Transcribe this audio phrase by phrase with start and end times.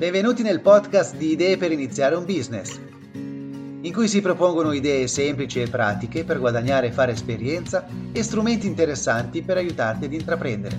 [0.00, 2.80] Benvenuti nel podcast di Idee per iniziare un business,
[3.12, 8.66] in cui si propongono idee semplici e pratiche per guadagnare e fare esperienza e strumenti
[8.66, 10.74] interessanti per aiutarti ad intraprendere.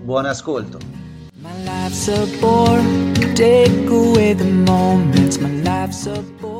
[0.00, 0.78] Buon ascolto!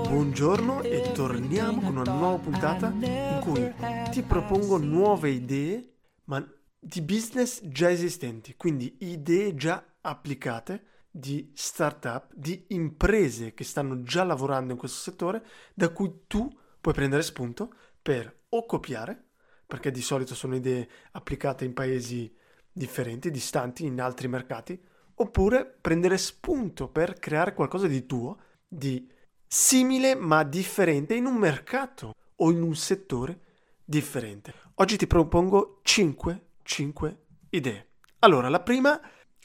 [0.08, 3.72] Buongiorno e torniamo con una nuova puntata in cui
[4.10, 5.88] ti propongo nuove idee,
[6.24, 6.44] ma
[6.80, 14.24] di business già esistenti, quindi idee già applicate di startup, di imprese che stanno già
[14.24, 15.44] lavorando in questo settore,
[15.74, 19.26] da cui tu puoi prendere spunto per o copiare,
[19.66, 22.34] perché di solito sono idee applicate in paesi
[22.72, 24.82] differenti, distanti, in altri mercati,
[25.16, 29.06] oppure prendere spunto per creare qualcosa di tuo, di
[29.46, 33.40] simile ma differente in un mercato o in un settore
[33.84, 34.54] differente.
[34.76, 37.18] Oggi ti propongo 5, 5
[37.50, 37.88] idee.
[38.20, 38.98] Allora, la prima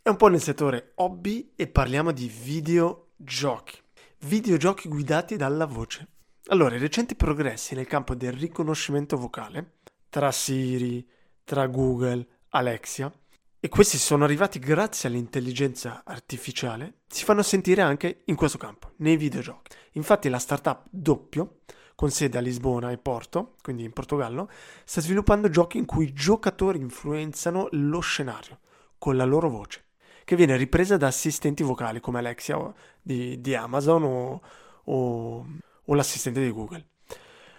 [0.07, 3.77] è un po' nel settore hobby e parliamo di videogiochi.
[4.19, 6.07] Videogiochi guidati dalla voce.
[6.45, 11.05] Allora, i recenti progressi nel campo del riconoscimento vocale tra Siri,
[11.43, 13.11] tra Google, Alexia,
[13.59, 19.17] e questi sono arrivati grazie all'intelligenza artificiale, si fanno sentire anche in questo campo, nei
[19.17, 19.75] videogiochi.
[19.93, 21.63] Infatti la startup Doppio,
[21.95, 24.49] con sede a Lisbona e Porto, quindi in Portogallo,
[24.85, 28.59] sta sviluppando giochi in cui i giocatori influenzano lo scenario
[28.97, 29.81] con la loro voce
[30.27, 32.59] che viene ripresa da assistenti vocali come Alexia
[33.01, 34.41] di, di Amazon o,
[34.83, 35.47] o,
[35.85, 36.85] o l'assistente di Google.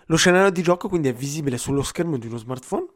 [0.05, 2.87] Lo scenario di gioco quindi è visibile sullo schermo di uno smartphone.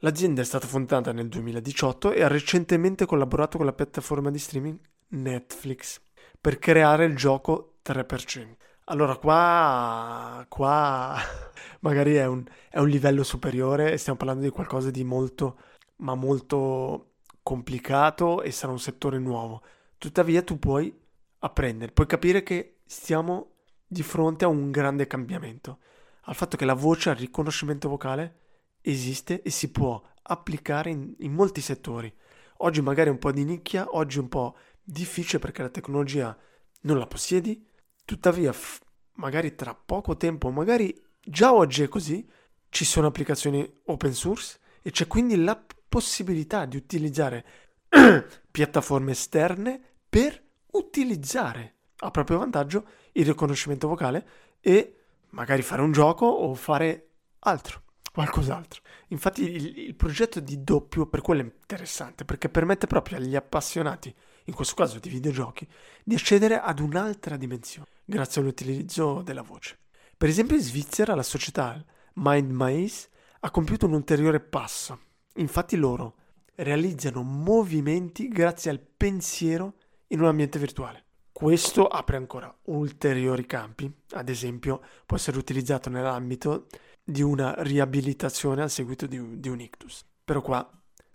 [0.00, 4.78] L'azienda è stata fondata nel 2018 e ha recentemente collaborato con la piattaforma di streaming
[5.08, 5.98] Netflix
[6.38, 8.48] per creare il gioco 3%.
[8.84, 11.16] Allora qua, qua
[11.80, 15.58] magari è un, è un livello superiore e stiamo parlando di qualcosa di molto,
[15.96, 17.11] ma molto
[17.42, 19.62] complicato e sarà un settore nuovo.
[19.98, 20.96] Tuttavia tu puoi
[21.40, 23.50] apprendere, puoi capire che stiamo
[23.86, 25.78] di fronte a un grande cambiamento,
[26.22, 28.40] al fatto che la voce, il riconoscimento vocale
[28.80, 32.12] esiste e si può applicare in, in molti settori.
[32.58, 36.36] Oggi magari è un po' di nicchia, oggi un po' difficile perché la tecnologia
[36.82, 37.66] non la possiedi,
[38.04, 38.80] tuttavia f-
[39.14, 42.28] magari tra poco tempo, magari già oggi è così,
[42.68, 45.60] ci sono applicazioni open source e c'è quindi la
[45.92, 47.44] possibilità di utilizzare
[48.50, 50.42] piattaforme esterne per
[50.72, 54.26] utilizzare a proprio vantaggio il riconoscimento vocale
[54.60, 55.00] e
[55.32, 57.10] magari fare un gioco o fare
[57.40, 58.80] altro, qualcos'altro.
[59.08, 64.14] Infatti il, il progetto di doppio per quello è interessante perché permette proprio agli appassionati,
[64.44, 65.68] in questo caso di videogiochi,
[66.02, 69.78] di accedere ad un'altra dimensione grazie all'utilizzo della voce.
[70.16, 73.10] Per esempio in Svizzera la società Mind Maze
[73.40, 76.16] ha compiuto un ulteriore passo Infatti loro
[76.56, 79.74] realizzano movimenti grazie al pensiero
[80.08, 81.04] in un ambiente virtuale.
[81.32, 86.66] Questo apre ancora ulteriori campi, ad esempio può essere utilizzato nell'ambito
[87.02, 90.04] di una riabilitazione al seguito di di un ictus.
[90.24, 90.70] Però qua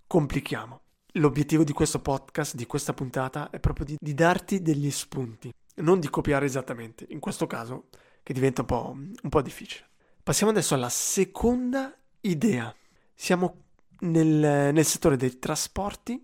[0.06, 0.80] complichiamo.
[1.12, 6.00] L'obiettivo di questo podcast, di questa puntata, è proprio di, di darti degli spunti, non
[6.00, 7.88] di copiare esattamente, in questo caso
[8.22, 9.86] che diventa un po', un po' difficile.
[10.22, 12.74] Passiamo adesso alla seconda idea.
[13.14, 13.67] Siamo
[14.00, 16.14] nel, nel settore dei trasporti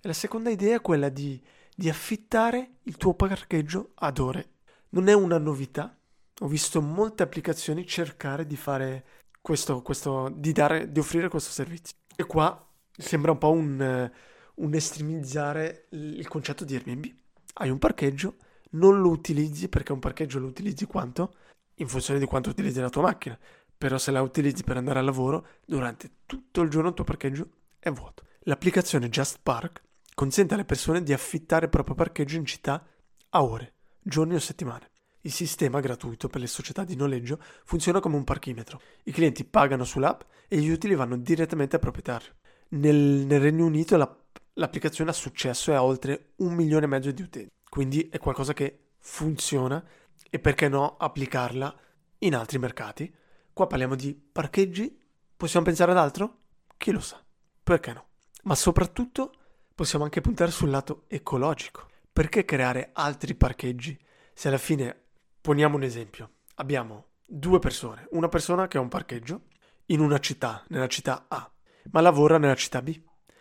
[0.00, 1.40] e la seconda idea è quella di,
[1.74, 4.50] di affittare il tuo parcheggio ad ore.
[4.90, 5.96] Non è una novità,
[6.40, 9.04] ho visto molte applicazioni cercare di fare
[9.40, 11.96] questo, questo di, dare, di offrire questo servizio.
[12.14, 14.10] E qua sembra un po' un,
[14.54, 17.06] un estremizzare il concetto di Airbnb.
[17.54, 18.36] Hai un parcheggio,
[18.70, 21.34] non lo utilizzi perché un parcheggio lo utilizzi quanto?
[21.78, 23.38] In funzione di quanto utilizzi la tua macchina
[23.76, 27.48] però se la utilizzi per andare al lavoro, durante tutto il giorno il tuo parcheggio
[27.78, 28.24] è vuoto.
[28.44, 29.82] L'applicazione Just Park
[30.14, 32.86] consente alle persone di affittare il proprio parcheggio in città
[33.30, 34.90] a ore, giorni o settimane.
[35.22, 38.80] Il sistema gratuito per le società di noleggio funziona come un parchimetro.
[39.04, 42.34] I clienti pagano sull'app e gli utili vanno direttamente al proprietario.
[42.68, 44.16] Nel, nel Regno Unito la,
[44.54, 47.50] l'applicazione ha successo e ha oltre un milione e mezzo di utenti.
[47.68, 49.82] Quindi è qualcosa che funziona
[50.30, 51.74] e perché no applicarla
[52.18, 53.12] in altri mercati
[53.54, 55.00] Qua parliamo di parcheggi,
[55.36, 56.38] possiamo pensare ad altro?
[56.76, 57.24] Chi lo sa?
[57.62, 58.08] Perché no?
[58.42, 59.32] Ma soprattutto
[59.76, 61.86] possiamo anche puntare sul lato ecologico.
[62.12, 63.96] Perché creare altri parcheggi
[64.32, 65.04] se alla fine,
[65.40, 69.42] poniamo un esempio, abbiamo due persone, una persona che ha un parcheggio
[69.86, 71.48] in una città, nella città A,
[71.92, 73.00] ma lavora nella città B.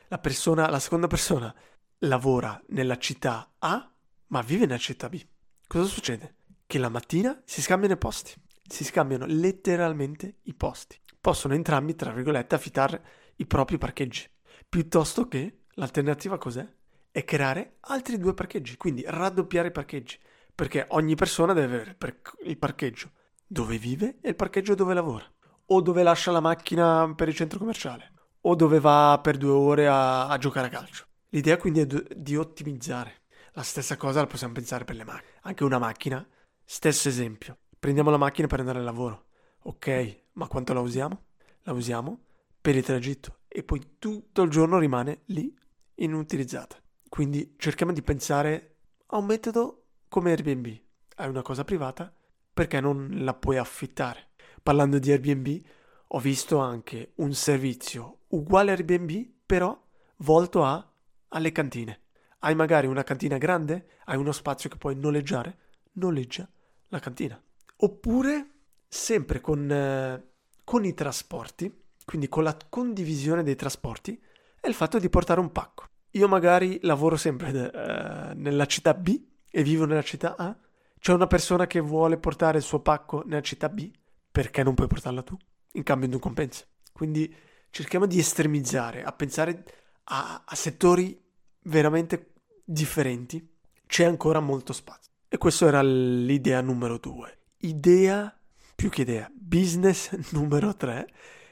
[0.10, 1.51] La, persona, la seconda persona
[2.00, 3.92] lavora nella città A,
[4.27, 5.19] ma vive nella città B.
[5.65, 6.36] Cosa succede?
[6.68, 8.39] Che la mattina si scambiano i posti
[8.74, 11.00] si scambiano letteralmente i posti.
[11.22, 13.04] Possono entrambi, tra virgolette, affittare
[13.36, 14.28] i propri parcheggi.
[14.68, 16.68] Piuttosto che l'alternativa cos'è?
[17.12, 20.20] È creare altri due parcheggi, quindi raddoppiare i parcheggi.
[20.56, 21.98] perché ogni persona deve avere
[22.44, 23.12] il parcheggio
[23.46, 25.25] dove vive e il parcheggio dove lavora,
[25.68, 28.12] o dove lascia la macchina per il centro commerciale,
[28.42, 31.06] o dove va per due ore a, a giocare a calcio.
[31.30, 33.22] L'idea quindi è di ottimizzare.
[33.54, 35.40] La stessa cosa la possiamo pensare per le macchine.
[35.42, 36.28] Anche una macchina,
[36.64, 37.58] stesso esempio.
[37.83, 39.25] Prendiamo la macchina per andare al lavoro.
[39.63, 41.25] Ok, ma quanto la usiamo?
[41.63, 42.18] La usiamo
[42.62, 45.53] per il tragitto e poi tutto il giorno rimane lì
[45.95, 46.77] inutilizzata.
[47.09, 48.75] Quindi cerchiamo di pensare
[49.07, 50.68] a un metodo come Airbnb.
[51.15, 52.09] Hai una cosa privata,
[52.53, 54.29] perché non la puoi affittare?
[54.63, 55.62] Parlando di Airbnb,
[56.07, 59.77] ho visto anche un servizio uguale a Airbnb, però
[60.19, 60.89] volto a,
[61.27, 62.03] alle cantine.
[62.39, 65.57] Hai magari una cantina grande, hai uno spazio che puoi noleggiare,
[65.95, 66.50] noleggia
[66.88, 67.44] la cantina.
[67.83, 68.47] Oppure,
[68.88, 70.24] sempre con, eh,
[70.63, 74.18] con i trasporti, quindi con la condivisione dei trasporti,
[74.62, 75.89] è il fatto di portare un pacco.
[76.12, 79.21] Io magari lavoro sempre eh, nella città B
[79.51, 80.57] e vivo nella città A.
[80.97, 83.91] C'è una persona che vuole portare il suo pacco nella città B,
[84.31, 85.38] perché non puoi portarla tu?
[85.74, 86.68] In cambio di un compenso.
[86.94, 87.36] Quindi
[87.69, 89.65] cerchiamo di estremizzare, a pensare
[90.06, 91.21] a, a settori
[91.63, 93.45] veramente differenti.
[93.86, 95.12] C'è ancora molto spazio.
[95.27, 97.39] E questa era l'idea numero due.
[97.65, 98.38] Idea,
[98.75, 101.07] più che idea, business numero tre.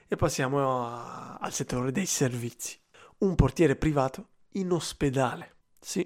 [0.10, 2.78] E passiamo a, al settore dei servizi.
[3.20, 5.56] Un portiere privato in ospedale.
[5.80, 6.06] Sì,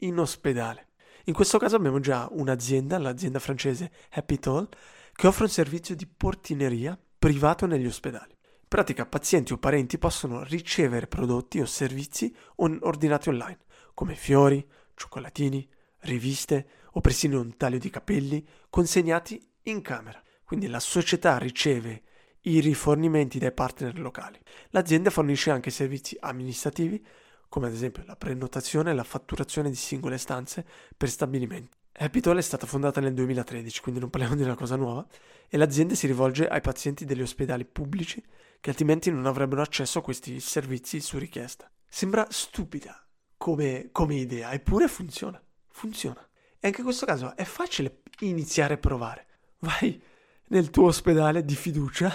[0.00, 0.88] in ospedale.
[1.24, 4.68] In questo caso abbiamo già un'azienda, l'azienda francese Happy Toll,
[5.14, 8.32] che offre un servizio di portineria privato negli ospedali.
[8.32, 13.60] In pratica pazienti o parenti possono ricevere prodotti o servizi ordinati online,
[13.94, 14.62] come fiori,
[14.94, 15.66] cioccolatini,
[16.00, 20.20] riviste o persino un taglio di capelli consegnati in camera.
[20.44, 22.02] Quindi la società riceve
[22.42, 24.38] i rifornimenti dai partner locali.
[24.70, 27.04] L'azienda fornisce anche servizi amministrativi
[27.48, 30.64] come ad esempio la prenotazione e la fatturazione di singole stanze
[30.96, 31.76] per stabilimenti.
[31.98, 35.06] Happytoll è stata fondata nel 2013, quindi non parliamo di una cosa nuova,
[35.48, 38.22] e l'azienda si rivolge ai pazienti degli ospedali pubblici
[38.60, 41.70] che altrimenti non avrebbero accesso a questi servizi su richiesta.
[41.88, 43.06] Sembra stupida
[43.36, 45.42] come, come idea, eppure funziona.
[45.68, 46.25] Funziona.
[46.58, 49.26] E anche in questo caso è facile iniziare a provare.
[49.60, 50.00] Vai
[50.48, 52.12] nel tuo ospedale di fiducia,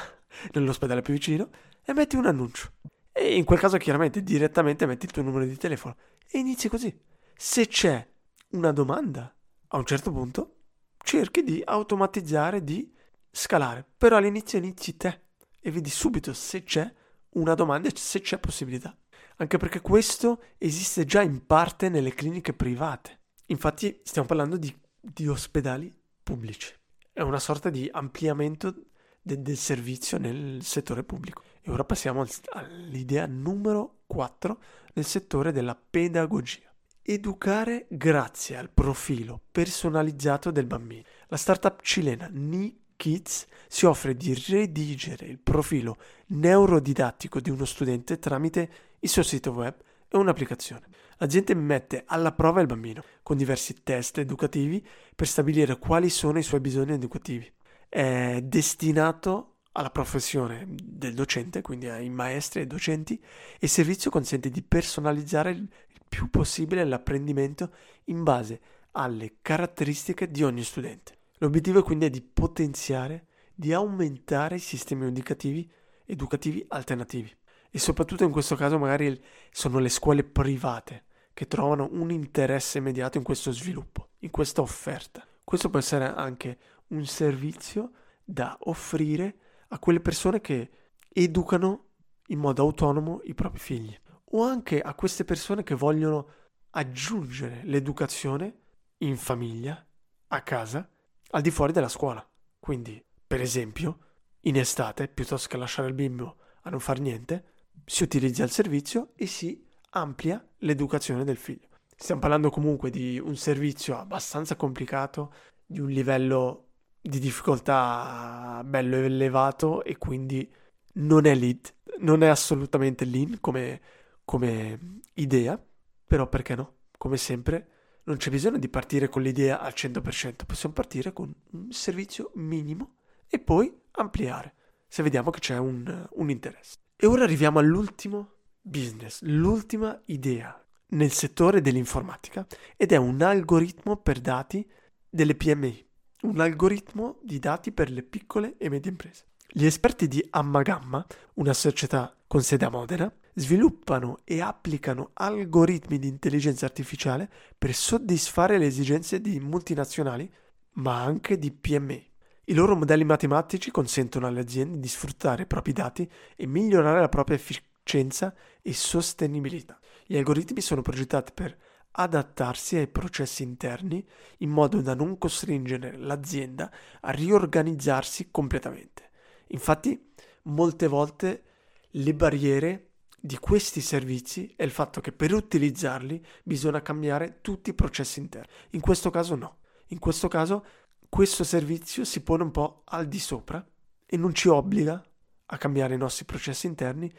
[0.53, 1.49] nell'ospedale più vicino,
[1.83, 2.73] e metti un annuncio.
[3.11, 5.95] E in quel caso chiaramente direttamente metti il tuo numero di telefono
[6.29, 6.97] e inizi così.
[7.35, 8.07] Se c'è
[8.51, 9.33] una domanda,
[9.67, 10.55] a un certo punto
[11.03, 12.93] cerchi di automatizzare, di
[13.29, 15.21] scalare, però all'inizio inizi te
[15.59, 16.91] e vedi subito se c'è
[17.31, 18.95] una domanda e se c'è possibilità.
[19.37, 23.20] Anche perché questo esiste già in parte nelle cliniche private.
[23.51, 25.93] Infatti stiamo parlando di, di ospedali
[26.23, 26.73] pubblici.
[27.11, 28.73] È una sorta di ampliamento
[29.21, 31.43] de- del servizio nel settore pubblico.
[31.61, 34.61] E ora passiamo all'idea numero 4
[34.93, 36.73] nel settore della pedagogia.
[37.01, 41.03] Educare grazie al profilo personalizzato del bambino.
[41.27, 48.17] La startup cilena Ni Kids si offre di redigere il profilo neurodidattico di uno studente
[48.17, 49.75] tramite il suo sito web
[50.07, 50.87] e un'applicazione.
[51.21, 54.83] L'azienda mette alla prova il bambino con diversi test educativi
[55.15, 57.47] per stabilire quali sono i suoi bisogni educativi.
[57.87, 64.49] È destinato alla professione del docente, quindi ai maestri e docenti, e il servizio consente
[64.49, 65.69] di personalizzare il
[66.09, 67.71] più possibile l'apprendimento
[68.05, 68.59] in base
[68.93, 71.19] alle caratteristiche di ogni studente.
[71.37, 75.69] L'obiettivo quindi è di potenziare, di aumentare i sistemi educativi,
[76.03, 77.31] educativi alternativi
[77.69, 81.09] e soprattutto in questo caso magari sono le scuole private
[81.41, 85.25] che trovano un interesse immediato in questo sviluppo, in questa offerta.
[85.43, 87.93] Questo può essere anche un servizio
[88.23, 89.37] da offrire
[89.69, 90.69] a quelle persone che
[91.11, 91.93] educano
[92.27, 93.99] in modo autonomo i propri figli
[94.33, 96.27] o anche a queste persone che vogliono
[96.69, 98.59] aggiungere l'educazione
[98.97, 99.83] in famiglia,
[100.27, 100.87] a casa,
[101.31, 102.23] al di fuori della scuola.
[102.59, 103.97] Quindi, per esempio,
[104.41, 109.13] in estate, piuttosto che lasciare il bimbo a non fare niente, si utilizza il servizio
[109.15, 111.67] e si amplia l'educazione del figlio.
[111.95, 115.33] Stiamo parlando comunque di un servizio abbastanza complicato,
[115.65, 116.67] di un livello
[117.01, 120.51] di difficoltà bello elevato e quindi
[120.93, 123.81] non è lead, non è assolutamente lean come,
[124.23, 125.59] come idea,
[126.05, 126.77] però perché no?
[126.97, 127.67] Come sempre
[128.03, 132.95] non c'è bisogno di partire con l'idea al 100%, possiamo partire con un servizio minimo
[133.27, 134.53] e poi ampliare
[134.87, 136.77] se vediamo che c'è un, un interesse.
[136.95, 140.55] E ora arriviamo all'ultimo business, l'ultima idea
[140.93, 142.45] nel settore dell'informatica
[142.77, 144.69] ed è un algoritmo per dati
[145.09, 145.89] delle PMI
[146.21, 149.25] un algoritmo di dati per le piccole e medie imprese.
[149.47, 156.07] Gli esperti di Ammagamma, una società con sede a Modena, sviluppano e applicano algoritmi di
[156.07, 160.31] intelligenza artificiale per soddisfare le esigenze di multinazionali,
[160.73, 162.09] ma anche di PMI.
[162.45, 167.09] I loro modelli matematici consentono alle aziende di sfruttare i propri dati e migliorare la
[167.09, 167.37] propria
[167.83, 169.79] efficienza e sostenibilità.
[170.05, 171.57] Gli algoritmi sono progettati per
[171.91, 174.05] adattarsi ai processi interni
[174.37, 176.71] in modo da non costringere l'azienda
[177.01, 179.09] a riorganizzarsi completamente.
[179.47, 180.11] Infatti,
[180.43, 181.43] molte volte
[181.89, 182.87] le barriere
[183.19, 188.51] di questi servizi è il fatto che per utilizzarli bisogna cambiare tutti i processi interni.
[188.71, 189.57] In questo caso no.
[189.87, 190.65] In questo caso
[191.09, 193.63] questo servizio si pone un po' al di sopra
[194.05, 195.03] e non ci obbliga
[195.45, 197.11] a cambiare i nostri processi interni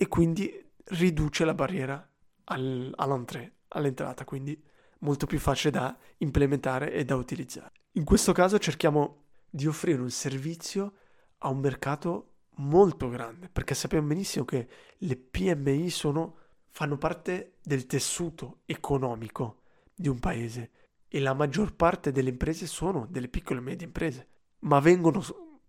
[0.00, 0.50] e quindi
[0.84, 2.10] riduce la barriera
[2.44, 4.58] al, all'entrata, quindi
[5.00, 7.72] molto più facile da implementare e da utilizzare.
[7.92, 10.94] In questo caso cerchiamo di offrire un servizio
[11.40, 16.36] a un mercato molto grande, perché sappiamo benissimo che le PMI sono,
[16.70, 19.64] fanno parte del tessuto economico
[19.94, 20.70] di un paese
[21.08, 24.28] e la maggior parte delle imprese sono delle piccole e medie imprese,
[24.60, 25.22] ma vengono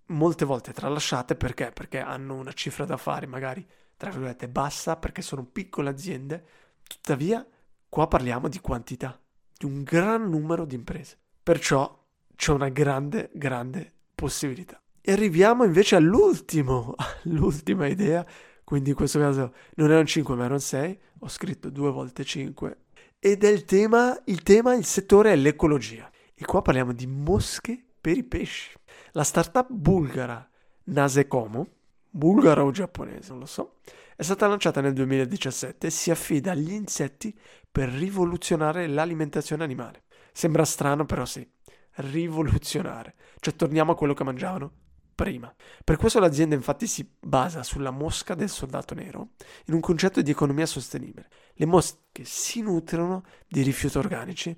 [0.06, 1.72] molte volte tralasciate perché?
[1.74, 3.68] Perché hanno una cifra da fare magari,
[4.01, 6.43] tra virgolette, bassa, perché sono piccole aziende,
[6.81, 7.46] tuttavia
[7.88, 9.22] qua parliamo di quantità,
[9.55, 11.20] di un gran numero di imprese.
[11.43, 12.03] Perciò
[12.36, 14.81] c'è una grande, grande possibilità.
[15.00, 18.25] E arriviamo invece all'ultimo, all'ultima idea,
[18.63, 22.77] quindi in questo caso non erano 5 ma erano 6, ho scritto 2 volte 5,
[23.20, 26.10] ed è il tema, il tema, il settore è l'ecologia.
[26.34, 28.75] E qua parliamo di mosche per i pesci.
[29.12, 30.50] La startup bulgara
[30.86, 31.67] Nasekomo,
[32.12, 33.77] bulgara o giapponese, non lo so,
[34.15, 37.36] è stata lanciata nel 2017 e si affida agli insetti
[37.72, 40.03] per rivoluzionare l'alimentazione animale.
[40.32, 41.50] Sembra strano, però sì,
[41.96, 43.15] rivoluzionare.
[43.39, 44.72] Cioè torniamo a quello che mangiavano
[45.15, 45.53] prima.
[45.84, 49.30] Per questo l'azienda infatti si basa sulla mosca del soldato nero
[49.65, 51.30] in un concetto di economia sostenibile.
[51.53, 54.58] Le mosche si nutrono di rifiuti organici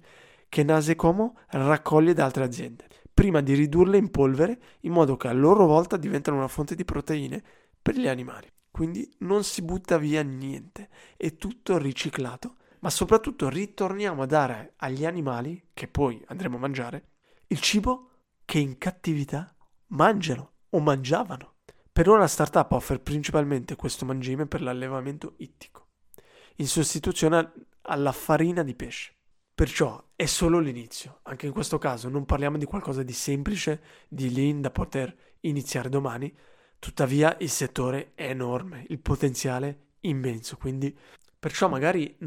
[0.53, 5.33] che Nasecomo raccoglie da altre aziende, prima di ridurle in polvere in modo che a
[5.33, 7.43] loro volta diventano una fonte di proteine
[7.81, 8.47] per gli animali.
[8.69, 15.07] Quindi non si butta via niente, è tutto riciclato, ma soprattutto ritorniamo a dare agli
[15.07, 17.07] animali, che poi andremo a mangiare,
[17.47, 18.11] il cibo
[18.45, 19.55] che in cattività
[19.87, 21.55] mangiano o mangiavano.
[21.91, 25.87] Per ora la startup offre principalmente questo mangime per l'allevamento ittico,
[26.57, 29.15] in sostituzione alla farina di pesce.
[29.53, 31.19] Perciò è solo l'inizio.
[31.23, 35.89] Anche in questo caso non parliamo di qualcosa di semplice, di lean da poter iniziare
[35.89, 36.33] domani,
[36.79, 40.97] tuttavia il settore è enorme, il potenziale immenso, quindi
[41.39, 42.17] perciò magari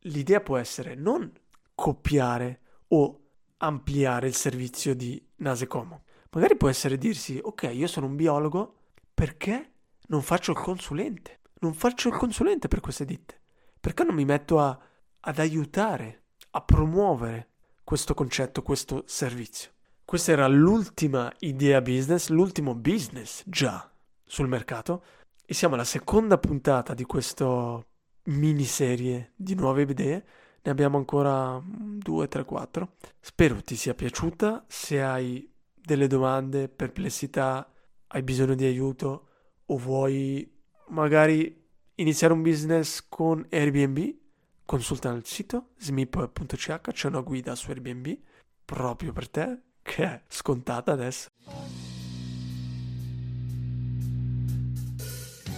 [0.00, 1.32] l'idea può essere non
[1.74, 3.20] copiare o
[3.58, 6.04] ampliare il servizio di Nasecomo,
[6.36, 9.72] Magari può essere dirsi, ok, io sono un biologo, perché
[10.08, 11.40] non faccio il consulente?
[11.60, 13.40] Non faccio il consulente per queste ditte.
[13.80, 14.78] Perché non mi metto a,
[15.18, 16.24] ad aiutare,
[16.56, 17.48] a promuovere
[17.84, 19.72] questo concetto, questo servizio?
[20.06, 23.90] Questa era l'ultima idea business, l'ultimo business già
[24.24, 25.04] sul mercato
[25.44, 27.84] e siamo alla seconda puntata di questa
[28.24, 30.24] miniserie di nuove idee.
[30.62, 32.92] Ne abbiamo ancora 2, 3, 4.
[33.20, 34.64] Spero ti sia piaciuta.
[34.66, 37.70] Se hai delle domande, perplessità,
[38.06, 39.28] hai bisogno di aiuto
[39.66, 40.50] o vuoi
[40.88, 41.64] magari
[41.96, 44.24] iniziare un business con Airbnb,
[44.66, 48.18] consulta il sito smip.ch, c'è una guida su Airbnb
[48.64, 51.28] proprio per te che è scontata adesso.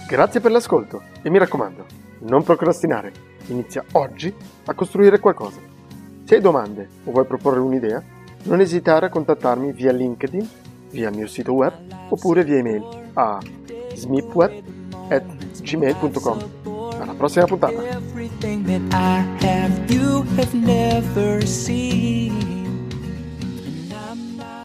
[0.06, 1.86] Grazie per l'ascolto e mi raccomando,
[2.20, 3.12] non procrastinare,
[3.46, 4.34] inizia oggi
[4.66, 5.60] a costruire qualcosa.
[6.24, 8.02] Se hai domande o vuoi proporre un'idea,
[8.44, 10.48] non esitare a contattarmi via LinkedIn,
[10.90, 11.72] via il mio sito web
[12.10, 13.40] oppure via email a
[13.94, 16.50] smipweb.gmail.com.
[17.00, 18.17] Alla prossima puntata!
[18.28, 22.57] everything that I have, you have never seen.